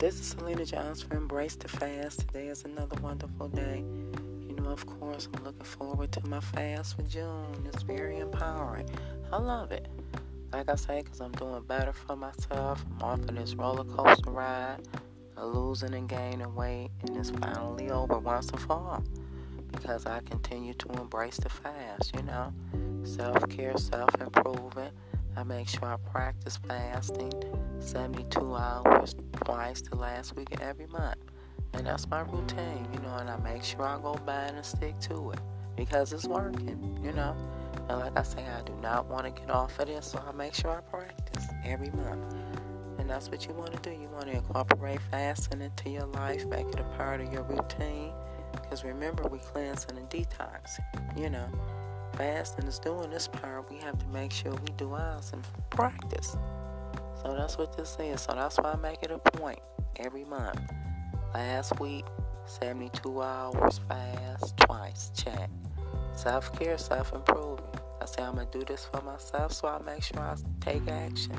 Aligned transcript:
This 0.00 0.18
is 0.18 0.28
Selena 0.28 0.64
Jones 0.64 1.02
for 1.02 1.14
Embrace 1.14 1.56
the 1.56 1.68
Fast. 1.68 2.20
Today 2.20 2.46
is 2.46 2.64
another 2.64 2.98
wonderful 3.02 3.48
day. 3.48 3.84
You 4.48 4.54
know, 4.54 4.70
of 4.70 4.86
course, 4.86 5.28
I'm 5.34 5.44
looking 5.44 5.62
forward 5.62 6.10
to 6.12 6.26
my 6.26 6.40
fast 6.40 6.96
for 6.96 7.02
June. 7.02 7.66
It's 7.66 7.82
very 7.82 8.18
empowering. 8.18 8.88
I 9.30 9.36
love 9.36 9.72
it. 9.72 9.88
Like 10.54 10.70
I 10.70 10.76
say, 10.76 11.02
because 11.02 11.20
I'm 11.20 11.32
doing 11.32 11.62
better 11.64 11.92
for 11.92 12.16
myself. 12.16 12.82
I'm 12.92 13.02
off 13.02 13.18
of 13.18 13.36
this 13.36 13.54
roller 13.54 13.84
coaster 13.84 14.30
ride, 14.30 14.78
losing 15.36 15.92
and 15.92 16.08
gaining 16.08 16.54
weight, 16.54 16.88
and 17.02 17.18
it's 17.18 17.28
finally 17.28 17.90
over 17.90 18.18
once 18.18 18.48
and 18.48 18.60
for 18.60 18.72
all. 18.72 19.04
Because 19.70 20.06
I 20.06 20.20
continue 20.20 20.72
to 20.72 20.88
embrace 20.92 21.36
the 21.36 21.50
fast, 21.50 22.16
you 22.16 22.22
know, 22.22 22.54
self 23.04 23.46
care, 23.50 23.76
self 23.76 24.18
improvement. 24.18 24.94
I 25.36 25.42
make 25.42 25.68
sure 25.68 25.84
I 25.84 25.96
practice 26.10 26.58
fasting 26.66 27.34
72 27.80 28.54
hours 28.54 29.14
twice 29.44 29.80
the 29.80 29.96
last 29.96 30.36
week 30.36 30.52
of 30.54 30.60
every 30.60 30.86
month. 30.86 31.16
And 31.72 31.86
that's 31.86 32.08
my 32.08 32.20
routine, 32.20 32.86
you 32.92 33.00
know, 33.00 33.16
and 33.16 33.30
I 33.30 33.36
make 33.38 33.64
sure 33.64 33.84
I 33.84 33.98
go 34.00 34.14
by 34.26 34.34
and 34.34 34.64
stick 34.64 34.98
to 35.00 35.30
it 35.30 35.40
because 35.76 36.12
it's 36.12 36.26
working, 36.26 36.98
you 37.02 37.12
know. 37.12 37.34
And 37.88 38.00
like 38.00 38.18
I 38.18 38.22
say, 38.22 38.44
I 38.44 38.62
do 38.62 38.74
not 38.82 39.06
want 39.06 39.24
to 39.24 39.30
get 39.30 39.50
off 39.50 39.78
of 39.78 39.86
this, 39.86 40.06
so 40.06 40.22
I 40.26 40.32
make 40.32 40.54
sure 40.54 40.70
I 40.70 40.80
practice 40.80 41.46
every 41.64 41.90
month. 41.90 42.34
And 42.98 43.08
that's 43.08 43.30
what 43.30 43.46
you 43.46 43.54
want 43.54 43.72
to 43.72 43.90
do. 43.90 43.96
You 43.96 44.08
want 44.08 44.26
to 44.26 44.32
incorporate 44.32 45.00
fasting 45.10 45.62
into 45.62 45.90
your 45.90 46.06
life, 46.06 46.44
make 46.46 46.66
it 46.68 46.80
a 46.80 46.84
part 46.96 47.20
of 47.20 47.32
your 47.32 47.44
routine. 47.44 48.12
Because 48.52 48.84
remember, 48.84 49.26
we 49.28 49.38
cleansing 49.38 49.96
and 49.96 50.08
detoxing, 50.10 51.18
you 51.18 51.30
know. 51.30 51.48
Fasting 52.14 52.66
is 52.66 52.78
doing 52.78 53.10
this 53.10 53.28
part. 53.28 53.70
We 53.70 53.78
have 53.78 53.98
to 53.98 54.06
make 54.08 54.32
sure 54.32 54.52
we 54.52 54.72
do 54.76 54.92
ours 54.92 55.30
and 55.32 55.42
practice. 55.70 56.36
So 57.22 57.34
that's 57.34 57.58
what 57.58 57.76
this 57.76 57.96
is. 58.00 58.22
So 58.22 58.32
that's 58.34 58.56
why 58.58 58.72
I 58.72 58.76
make 58.76 59.02
it 59.02 59.10
a 59.10 59.18
point 59.18 59.60
every 59.96 60.24
month. 60.24 60.60
Last 61.34 61.78
week, 61.78 62.04
72 62.46 63.22
hours 63.22 63.80
fast, 63.88 64.56
twice, 64.56 65.10
check. 65.14 65.50
Self 66.14 66.58
care, 66.58 66.78
self 66.78 67.12
improvement. 67.12 67.60
I 68.00 68.06
say 68.06 68.22
I'm 68.22 68.36
to 68.36 68.46
do 68.50 68.64
this 68.64 68.86
for 68.86 69.02
myself, 69.02 69.52
so 69.52 69.68
I 69.68 69.78
make 69.82 70.02
sure 70.02 70.20
I 70.20 70.34
take 70.60 70.88
action 70.88 71.36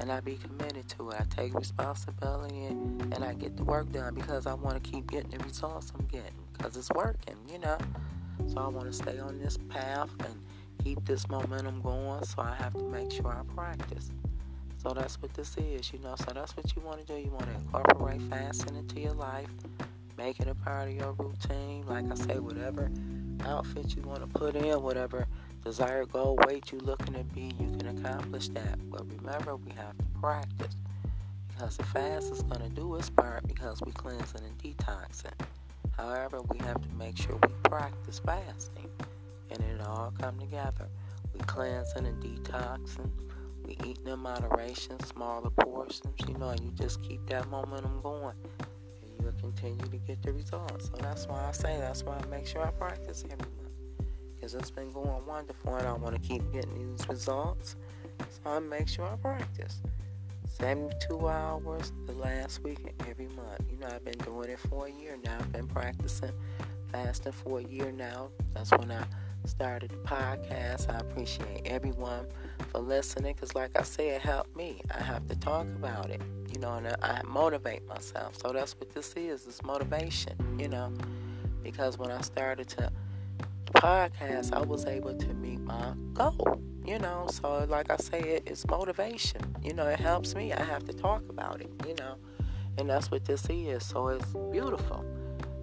and 0.00 0.12
I 0.12 0.20
be 0.20 0.36
committed 0.36 0.88
to 0.90 1.10
it. 1.10 1.16
I 1.20 1.24
take 1.24 1.54
responsibility 1.54 2.64
and, 2.66 3.12
and 3.14 3.24
I 3.24 3.34
get 3.34 3.56
the 3.56 3.64
work 3.64 3.90
done 3.92 4.14
because 4.14 4.46
I 4.46 4.54
want 4.54 4.82
to 4.82 4.90
keep 4.90 5.10
getting 5.10 5.30
the 5.30 5.38
results 5.44 5.92
I'm 5.98 6.06
getting 6.06 6.32
because 6.52 6.76
it's 6.76 6.90
working, 6.94 7.36
you 7.50 7.58
know. 7.58 7.78
So 8.46 8.58
I 8.58 8.68
want 8.68 8.86
to 8.86 8.92
stay 8.92 9.18
on 9.18 9.38
this 9.38 9.58
path 9.68 10.10
and 10.20 10.34
keep 10.84 11.04
this 11.04 11.28
momentum 11.28 11.82
going, 11.82 12.24
so 12.24 12.42
I 12.42 12.54
have 12.54 12.74
to 12.74 12.84
make 12.84 13.10
sure 13.10 13.28
I 13.28 13.42
practice. 13.54 14.10
So 14.86 14.94
that's 14.94 15.20
what 15.20 15.34
this 15.34 15.56
is, 15.56 15.92
you 15.92 15.98
know. 15.98 16.14
So 16.16 16.30
that's 16.32 16.56
what 16.56 16.76
you 16.76 16.80
want 16.80 17.04
to 17.04 17.12
do. 17.12 17.18
You 17.18 17.32
want 17.32 17.46
to 17.46 17.54
incorporate 17.54 18.22
fasting 18.30 18.76
into 18.76 19.00
your 19.00 19.14
life, 19.14 19.48
make 20.16 20.38
it 20.38 20.46
a 20.46 20.54
part 20.54 20.88
of 20.88 20.94
your 20.94 21.10
routine. 21.14 21.84
Like 21.88 22.04
I 22.08 22.14
say, 22.14 22.38
whatever 22.38 22.88
outfit 23.44 23.96
you 23.96 24.02
want 24.02 24.20
to 24.20 24.28
put 24.28 24.54
in, 24.54 24.80
whatever 24.80 25.26
desired 25.64 26.12
goal, 26.12 26.38
weight 26.46 26.70
you're 26.70 26.80
looking 26.82 27.14
to 27.14 27.24
be, 27.24 27.52
you 27.58 27.76
can 27.76 27.98
accomplish 27.98 28.46
that. 28.50 28.78
But 28.88 29.10
remember, 29.10 29.56
we 29.56 29.72
have 29.72 29.98
to 29.98 30.04
practice 30.20 30.76
because 31.48 31.76
the 31.78 31.82
fast 31.82 32.30
is 32.30 32.42
going 32.42 32.62
to 32.62 32.68
do 32.68 32.94
its 32.94 33.10
part 33.10 33.44
because 33.48 33.80
we're 33.84 33.90
cleansing 33.90 34.42
and 34.44 34.56
detoxing. 34.58 35.34
However, 35.96 36.42
we 36.42 36.58
have 36.58 36.80
to 36.80 36.88
make 36.96 37.16
sure 37.16 37.34
we 37.42 37.48
practice 37.64 38.20
fasting 38.24 38.88
and 39.50 39.60
it 39.64 39.80
all 39.80 40.14
come 40.20 40.38
together. 40.38 40.86
We 41.34 41.40
cleansing 41.40 42.06
and 42.06 42.22
detoxing 42.22 43.10
we 43.66 43.76
eating 43.84 44.06
in 44.06 44.18
moderation, 44.18 44.98
smaller 45.04 45.50
portions, 45.50 46.14
you 46.28 46.34
know, 46.34 46.50
and 46.50 46.60
you 46.60 46.70
just 46.72 47.02
keep 47.02 47.26
that 47.28 47.48
momentum 47.50 48.00
going. 48.02 48.36
And 48.60 49.12
you'll 49.20 49.32
continue 49.32 49.84
to 49.84 49.96
get 49.98 50.22
the 50.22 50.32
results. 50.32 50.86
So 50.86 50.96
that's 51.00 51.26
why 51.26 51.46
I 51.48 51.52
say, 51.52 51.76
that's 51.78 52.04
why 52.04 52.16
I 52.16 52.26
make 52.26 52.46
sure 52.46 52.66
I 52.66 52.70
practice 52.70 53.24
every 53.24 53.38
month. 53.56 54.06
Because 54.34 54.54
it's 54.54 54.70
been 54.70 54.92
going 54.92 55.26
wonderful 55.26 55.74
and 55.74 55.86
I 55.86 55.92
want 55.94 56.14
to 56.14 56.28
keep 56.28 56.42
getting 56.52 56.90
these 56.90 57.08
results. 57.08 57.76
So 58.20 58.50
I 58.50 58.58
make 58.60 58.88
sure 58.88 59.06
I 59.06 59.16
practice. 59.16 59.80
72 60.48 61.28
hours 61.28 61.92
the 62.06 62.12
last 62.12 62.62
week 62.62 62.94
every 63.08 63.26
month. 63.28 63.60
You 63.70 63.78
know, 63.78 63.88
I've 63.88 64.04
been 64.04 64.18
doing 64.18 64.48
it 64.48 64.60
for 64.60 64.86
a 64.86 64.90
year 64.90 65.18
now. 65.24 65.36
I've 65.38 65.52
been 65.52 65.66
practicing 65.66 66.32
fasting 66.92 67.32
for 67.32 67.58
a 67.58 67.64
year 67.64 67.92
now. 67.92 68.28
That's 68.54 68.70
when 68.70 68.90
I 68.90 69.04
started 69.46 69.90
the 69.90 69.96
podcast. 69.98 70.92
I 70.92 70.98
appreciate 70.98 71.62
everyone 71.66 72.26
for 72.72 72.80
listening 72.80 73.34
because, 73.34 73.54
like 73.54 73.78
I 73.78 73.82
said, 73.82 74.16
it 74.16 74.20
helped 74.22 74.56
me. 74.56 74.80
I 74.96 75.02
have 75.02 75.26
to 75.28 75.36
talk 75.36 75.66
about 75.66 76.10
it, 76.10 76.20
you 76.52 76.60
know, 76.60 76.74
and 76.74 76.88
I 77.02 77.22
motivate 77.24 77.86
myself. 77.86 78.36
So 78.38 78.52
that's 78.52 78.74
what 78.74 78.94
this 78.94 79.14
is 79.14 79.46
it's 79.46 79.62
motivation, 79.62 80.34
you 80.58 80.68
know, 80.68 80.92
because 81.62 81.98
when 81.98 82.10
I 82.10 82.20
started 82.22 82.68
to 82.70 82.92
podcast, 83.74 84.52
I 84.52 84.62
was 84.62 84.84
able 84.86 85.14
to 85.14 85.34
meet 85.34 85.60
my 85.60 85.92
goal, 86.14 86.60
you 86.84 86.98
know. 86.98 87.28
So, 87.30 87.64
like 87.68 87.90
I 87.90 87.96
say, 87.96 88.20
it, 88.20 88.42
it's 88.46 88.66
motivation, 88.66 89.40
you 89.62 89.74
know, 89.74 89.86
it 89.86 90.00
helps 90.00 90.34
me. 90.34 90.52
I 90.52 90.62
have 90.62 90.84
to 90.84 90.92
talk 90.92 91.22
about 91.28 91.60
it, 91.60 91.70
you 91.86 91.94
know, 91.94 92.16
and 92.78 92.88
that's 92.88 93.10
what 93.10 93.24
this 93.24 93.46
is. 93.48 93.84
So, 93.84 94.08
it's 94.08 94.26
beautiful. 94.50 95.04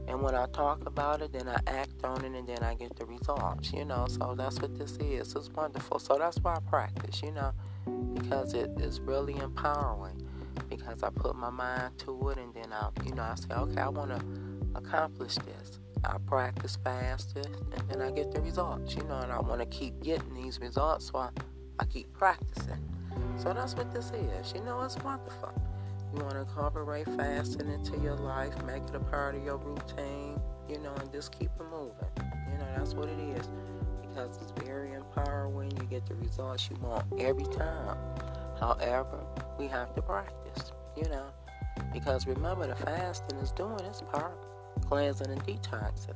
And 0.08 0.22
when 0.22 0.36
I 0.36 0.48
talk 0.48 0.86
about 0.86 1.22
it, 1.22 1.32
then 1.32 1.48
I 1.48 1.58
act 1.68 2.04
on 2.04 2.24
it, 2.26 2.34
and 2.34 2.48
then 2.48 2.62
I 2.62 2.76
get 2.76 2.96
the 2.96 3.06
results, 3.06 3.72
you 3.72 3.86
know. 3.86 4.06
So 4.08 4.36
that's 4.36 4.60
what 4.60 4.78
this 4.78 4.98
is. 4.98 5.36
It's 5.36 5.50
wonderful. 5.50 6.00
So 6.00 6.18
that's 6.18 6.38
why 6.40 6.56
I 6.56 6.60
practice, 6.70 7.22
you 7.24 7.32
know, 7.32 7.52
because 8.14 8.54
it 8.54 8.70
is 8.78 9.00
really 9.00 9.38
empowering. 9.38 10.28
Because 10.70 11.02
I 11.04 11.10
put 11.10 11.36
my 11.36 11.50
mind 11.50 11.98
to 12.00 12.30
it, 12.30 12.38
and 12.38 12.54
then 12.54 12.72
I, 12.72 12.90
you 13.06 13.16
know, 13.16 13.24
I 13.24 13.36
say, 13.36 13.54
okay, 13.54 13.82
I 13.82 13.90
want 13.90 14.10
to 14.10 14.24
accomplish 14.76 15.36
this. 15.36 15.80
I 16.04 16.18
practice 16.28 16.78
faster, 16.84 17.42
and 17.42 17.90
then 17.90 18.02
I 18.02 18.12
get 18.12 18.32
the 18.32 18.42
results, 18.42 18.96
you 18.96 19.04
know. 19.04 19.20
And 19.20 19.32
I 19.32 19.40
want 19.40 19.62
to 19.62 19.66
keep 19.66 20.02
getting 20.04 20.34
these 20.34 20.60
results, 20.60 21.12
so 21.12 21.20
I, 21.20 21.30
I 21.80 21.86
keep 21.86 22.12
practicing. 22.14 22.78
So 23.38 23.54
that's 23.54 23.76
what 23.76 23.94
this 23.94 24.12
is. 24.12 24.54
You 24.54 24.64
know, 24.64 24.82
it's 24.82 24.98
wonderful. 24.98 25.54
You 26.16 26.22
want 26.22 26.36
to 26.36 26.42
incorporate 26.42 27.08
fasting 27.18 27.70
into 27.72 27.98
your 28.00 28.16
life, 28.16 28.54
make 28.66 28.84
it 28.84 28.94
a 28.94 29.00
part 29.00 29.34
of 29.36 29.44
your 29.44 29.58
routine, 29.58 30.40
you 30.70 30.78
know, 30.78 30.94
and 31.00 31.12
just 31.12 31.32
keep 31.38 31.50
it 31.60 31.66
moving. 31.72 32.08
You 32.52 32.58
know, 32.60 32.68
that's 32.78 32.94
what 32.94 33.10
it 33.10 33.20
is. 33.36 33.50
Because 34.02 34.38
it's 34.38 34.52
very 34.64 34.94
empowering. 34.94 35.72
You 35.72 35.88
get 35.88 36.06
the 36.06 36.14
results 36.16 36.70
you 36.70 36.78
want 36.82 37.06
every 37.20 37.46
time. 37.46 37.98
However, 38.60 39.26
we 39.58 39.68
have 39.68 39.96
to 39.96 40.04
practice, 40.04 40.72
you 40.96 41.10
know. 41.10 41.26
Because 41.92 42.28
remember, 42.28 42.68
the 42.68 42.76
fasting 42.76 43.40
is 43.40 43.52
doing 43.52 43.80
its 43.80 44.02
part, 44.02 44.38
cleansing 44.86 45.32
and 45.32 45.44
detoxing. 45.44 46.14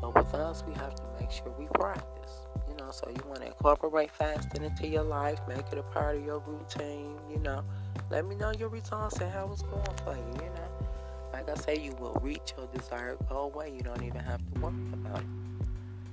So 0.00 0.10
with 0.16 0.32
us, 0.32 0.64
we 0.66 0.72
have 0.74 0.94
to 0.94 1.02
make 1.20 1.30
sure 1.30 1.52
we 1.58 1.66
practice. 1.74 2.46
Know, 2.82 2.90
so 2.90 3.08
you 3.08 3.22
want 3.28 3.42
to 3.42 3.46
incorporate 3.46 4.10
fasting 4.10 4.64
into 4.64 4.88
your 4.88 5.04
life, 5.04 5.38
make 5.46 5.64
it 5.70 5.78
a 5.78 5.82
part 5.84 6.16
of 6.16 6.24
your 6.24 6.40
routine, 6.40 7.14
you 7.30 7.38
know. 7.38 7.62
Let 8.10 8.26
me 8.26 8.34
know 8.34 8.50
your 8.50 8.70
results 8.70 9.18
and 9.18 9.30
how 9.30 9.50
it's 9.52 9.62
going 9.62 9.84
for 10.02 10.16
you, 10.16 10.44
you 10.44 10.50
know. 10.50 10.88
Like 11.32 11.48
I 11.48 11.54
say, 11.54 11.76
you 11.78 11.94
will 12.00 12.18
reach 12.20 12.54
your 12.56 12.66
desired 12.74 13.18
goal 13.28 13.50
way. 13.50 13.72
You 13.72 13.82
don't 13.82 14.02
even 14.02 14.20
have 14.20 14.38
to 14.38 14.60
worry 14.60 14.74
about 14.94 15.20
it. 15.20 15.26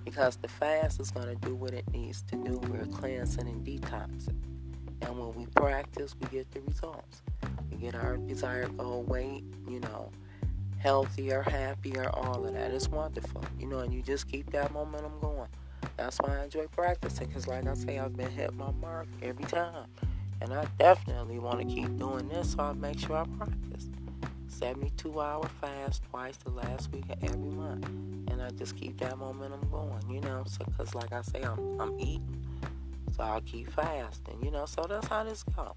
Because 0.06 0.35
the 0.35 0.47
fast 0.47 1.00
is 1.00 1.09
going 1.09 1.28
to 1.28 1.35
do 1.35 1.56
what 1.56 1.74
it 1.74 1.85
needs 1.91 2.22
to 2.24 2.35
do. 2.35 2.59
We're 2.69 2.86
cleansing 2.86 3.47
and 3.47 3.66
detoxing. 3.66 4.36
And 5.01 5.18
when 5.18 5.34
we 5.34 5.47
practice, 5.56 6.16
we 6.22 6.28
get 6.28 6.51
the 6.51 6.62
results. 6.62 7.24
We 7.72 7.78
get 7.78 7.96
our 7.96 8.18
desired 8.18 8.78
goal 8.78 9.03
weight, 9.03 9.44
you 9.68 9.80
know, 9.80 10.12
healthier, 10.78 11.41
happier, 11.41 12.09
all 12.13 12.46
of 12.46 12.53
that. 12.53 12.72
It's 12.72 12.90
wonderful, 12.90 13.44
you 13.59 13.66
know, 13.66 13.80
and 13.80 13.91
you 13.91 14.03
just 14.03 14.28
keep 14.28 14.51
that 14.51 14.72
momentum 14.72 15.13
going. 15.19 15.50
That's 16.00 16.18
why 16.20 16.38
I 16.38 16.44
enjoy 16.46 16.66
practicing 16.68 17.28
because, 17.28 17.46
like 17.46 17.68
I 17.68 17.74
say, 17.74 18.00
I've 18.00 18.16
been 18.16 18.32
hit 18.32 18.54
my 18.54 18.72
mark 18.72 19.08
every 19.22 19.44
time. 19.44 19.88
And 20.40 20.54
I 20.54 20.66
definitely 20.80 21.40
want 21.40 21.60
to 21.60 21.66
keep 21.66 21.98
doing 21.98 22.30
this, 22.30 22.54
so 22.54 22.63
I 22.63 22.72
make 22.72 22.98
sure 22.98 23.18
I 23.18 23.25
practice. 23.38 23.90
72 24.48 25.19
hour 25.19 25.46
fast 25.60 26.04
twice 26.10 26.38
the 26.38 26.51
last 26.51 26.90
week 26.94 27.04
of 27.10 27.22
every 27.22 27.51
month. 27.51 27.86
And 28.31 28.42
I 28.42 28.50
just 28.51 28.78
keep 28.78 28.98
that 29.01 29.18
momentum 29.18 29.68
going, 29.69 30.10
you 30.10 30.22
know, 30.22 30.46
so 30.48 30.63
because 30.63 30.96
like 30.96 31.12
I 31.12 31.22
say, 31.22 31.42
I'm, 31.42 31.81
I'm 31.81 32.00
eating, 32.00 32.45
so 33.13 33.24
I 33.24 33.42
keep 33.42 33.69
fasting, 33.69 34.40
you 34.42 34.52
know, 34.52 34.66
so 34.66 34.86
that's 34.88 35.07
how 35.07 35.25
this 35.25 35.44
goes. 35.44 35.74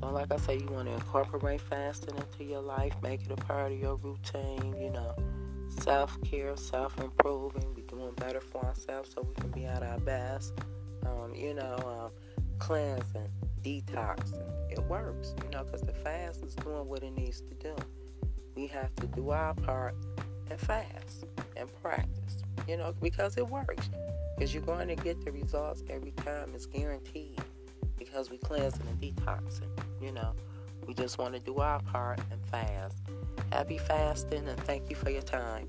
So 0.00 0.10
like 0.10 0.32
I 0.32 0.36
say, 0.38 0.58
you 0.58 0.66
want 0.66 0.88
to 0.88 0.94
incorporate 0.94 1.60
fasting 1.60 2.16
into 2.16 2.42
your 2.42 2.60
life, 2.60 2.92
make 3.04 3.22
it 3.22 3.30
a 3.30 3.36
part 3.36 3.70
of 3.70 3.78
your 3.78 3.94
routine, 3.96 4.74
you 4.80 4.90
know, 4.90 5.14
self-care, 5.68 6.56
self-improving, 6.56 7.74
be 7.74 7.82
doing 7.82 8.12
better 8.14 8.40
for 8.40 8.64
ourselves 8.64 9.10
so 9.14 9.22
we 9.22 9.34
can 9.34 9.50
be 9.50 9.64
at 9.64 9.82
our 9.82 9.98
best, 10.00 10.54
um, 11.06 11.34
you 11.34 11.54
know, 11.54 11.76
um, 11.76 12.10
cleansing, 12.58 13.28
detoxing. 13.62 14.50
It 14.70 14.82
works, 14.84 15.34
you 15.42 15.50
know, 15.50 15.64
because 15.64 15.82
the 15.82 15.92
fast 15.92 16.42
is 16.42 16.54
doing 16.54 16.86
what 16.88 17.02
it 17.02 17.10
needs 17.10 17.40
to 17.40 17.54
do. 17.54 17.74
We 18.54 18.66
have 18.68 18.94
to 18.96 19.06
do 19.06 19.30
our 19.30 19.54
part 19.54 19.96
and 20.50 20.60
fast 20.60 21.24
and 21.56 21.68
practice, 21.82 22.42
you 22.68 22.76
know, 22.76 22.94
because 23.00 23.36
it 23.36 23.48
works. 23.48 23.88
Because 24.36 24.52
you're 24.52 24.64
going 24.64 24.88
to 24.88 24.96
get 24.96 25.24
the 25.24 25.30
results 25.30 25.84
every 25.88 26.10
time. 26.12 26.50
It's 26.54 26.66
guaranteed. 26.66 27.40
Because 27.96 28.30
we 28.30 28.38
cleansing 28.38 28.86
and 28.88 29.00
detoxing, 29.00 29.68
you 30.00 30.12
know. 30.12 30.34
We 30.86 30.94
just 30.94 31.18
want 31.18 31.34
to 31.34 31.40
do 31.40 31.58
our 31.58 31.80
part 31.80 32.20
and 32.30 32.40
fast. 32.46 32.96
Happy 33.50 33.78
fasting 33.78 34.46
and 34.48 34.58
thank 34.64 34.90
you 34.90 34.96
for 34.96 35.10
your 35.10 35.22
time. 35.22 35.68